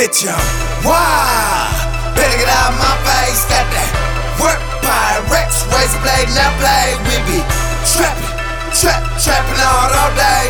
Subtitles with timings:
[0.00, 0.40] bitch, I'm
[0.80, 2.16] wild.
[2.16, 3.92] Better get out my face, got that
[4.40, 6.96] work Pyrex, razor blade, now blade.
[7.04, 7.38] We be
[7.84, 8.32] trapping,
[8.72, 10.48] trap, trapping all, all day.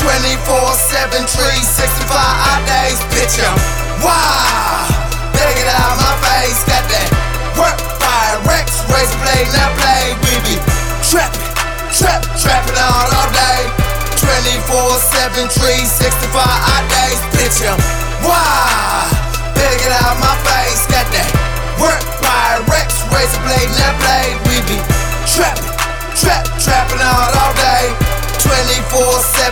[0.00, 0.72] 24
[1.12, 3.60] 7, 365 odd days, bitch, I'm
[4.00, 4.95] wild.
[15.26, 17.74] 24 7, 365 odd days, bitch, I'm
[18.22, 19.10] wild.
[19.58, 21.26] Better get out of my face, got that
[21.82, 24.38] work Pyrex, razor blade, now blade.
[24.46, 24.78] We be
[25.26, 25.74] trapping,
[26.14, 27.90] trap, trapping all, all day.
[28.38, 29.02] 24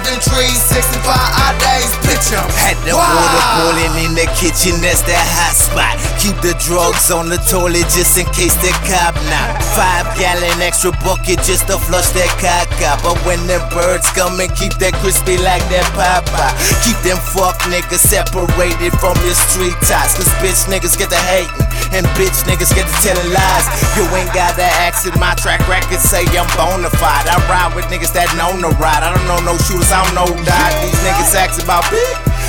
[0.07, 5.27] 7, 365 odd days, bitch, I'm Had the water boiling in the kitchen, that's that
[5.27, 5.94] hot spot.
[6.25, 9.61] Keep the drugs on the toilet just in case the cop knock.
[9.77, 12.33] Five gallon extra bucket just to flush that
[12.81, 12.97] out.
[13.05, 16.57] But when them birds come and keep that crispy like that Popeye.
[16.81, 20.17] Keep them fuck niggas separated from your street ties.
[20.17, 21.61] Cause bitch niggas get the hating
[21.93, 23.67] and bitch niggas get to telling lies.
[23.93, 27.29] You ain't got that accent, my track record say I'm bona fide.
[27.29, 29.05] I ride with niggas that know no ride.
[29.05, 30.73] I don't know no shooters, I don't know died.
[30.89, 32.01] These niggas ask about me.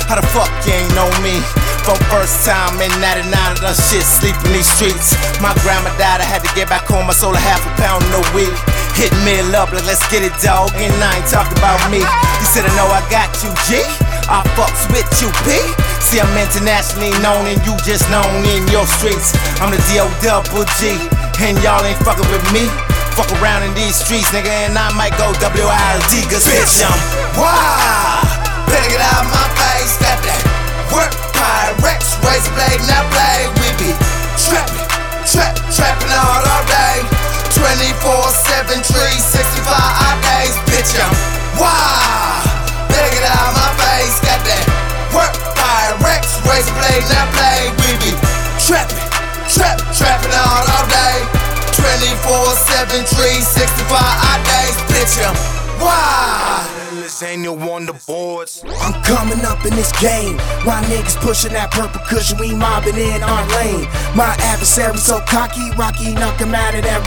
[0.08, 1.65] How the fuck you ain't know me?
[1.86, 5.14] From first time in 99, I done shit sleep in these streets.
[5.38, 7.06] My grandma died, I had to get back home.
[7.06, 8.50] I sold a half a pound in a week.
[8.98, 10.74] Hit me up, like let's get it, dog.
[10.74, 12.02] And I ain't talking about me.
[12.02, 13.78] You said I know I got you, G.
[14.26, 15.62] I fucks with you, P.
[16.02, 19.30] See, I'm internationally known and you just known in your streets.
[19.62, 20.10] I'm the D.O.
[20.26, 20.98] double G,
[21.38, 22.66] and y'all ain't fucking with me.
[23.14, 26.12] Fuck around in these streets, nigga, and I might go W.I.L.D.
[26.34, 26.98] Cause bitch, I'm
[27.38, 28.26] wild.
[28.74, 30.42] Better get out of my face, got that
[30.90, 31.25] work
[32.36, 33.48] Razor blade, now blade.
[33.64, 33.90] We be
[34.36, 34.84] trapping,
[35.24, 37.00] trap, trapping all, all day.
[37.56, 38.12] 24
[38.68, 41.16] 7, 365 odd days, bitch, I'm
[41.56, 42.44] wild.
[42.92, 44.68] Better get out my face, got that
[45.16, 47.72] work Pyrex, razor blade, now blade.
[47.80, 48.12] We be
[48.60, 49.08] trapping,
[49.48, 51.24] trap, trapping all, all day.
[51.72, 52.20] 24
[52.84, 55.32] 7, 365 odd days, bitch, I'm
[55.80, 56.55] wild.
[57.06, 58.64] Ain't no wonder boards.
[58.66, 60.34] I'm coming up in this game.
[60.66, 63.86] My niggas pushing that purple cushion, we mobbing in our lane.
[64.18, 67.06] My adversary so cocky, Rocky knock him out of that.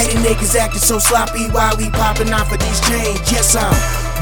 [0.00, 3.20] Hey, the niggas acting so sloppy while we popping off of these chains.
[3.28, 3.68] Yes, I'm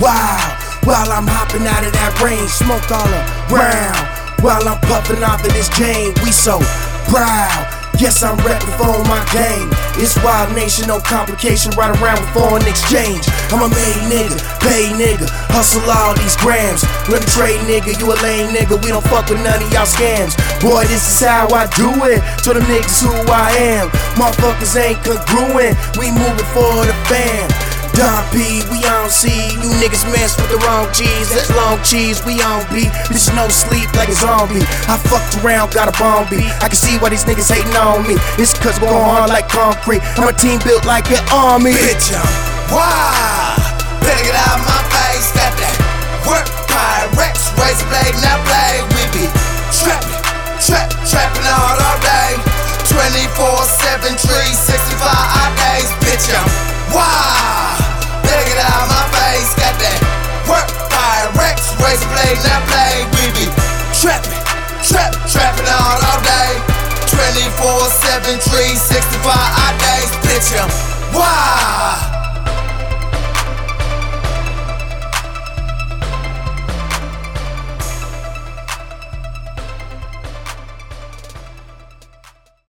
[0.02, 2.50] wild while I'm hopping out of that range.
[2.50, 3.06] Smoke all
[3.46, 6.10] around while I'm puffing off of this chain.
[6.26, 6.58] We so
[7.06, 7.75] proud.
[7.96, 9.72] Yes, I'm reppin' for my game.
[9.96, 13.24] It's Wild Nation, no complication, right around with foreign exchange.
[13.48, 16.84] I'm a made nigga, paid nigga, hustle all these grams.
[17.08, 19.88] Let me trade nigga, you a lame nigga, we don't fuck with none of y'all
[19.88, 20.36] scams.
[20.60, 22.20] Boy, this is how I do it.
[22.44, 23.88] To them niggas who I am.
[24.20, 27.48] Motherfuckers ain't congruent, we moving for the fam.
[27.96, 29.32] Don P, we on C.
[29.56, 31.32] You niggas mess with the wrong cheese.
[31.32, 32.92] That's long cheese, we on B.
[33.08, 34.60] This is no sleep like a zombie.
[34.84, 36.44] I fucked around, got a bomb beat.
[36.60, 38.20] I can see why these niggas hating on me.
[38.36, 40.04] It's cause we're going hard like concrete.
[40.20, 41.72] I'm a team built like an army.
[41.72, 42.28] Bitch, I'm
[42.68, 43.64] wild.
[44.04, 44.85] Better get out my
[67.56, 70.12] 24 7, 365 odd days,
[70.60, 70.68] I'm
[71.14, 72.15] wild.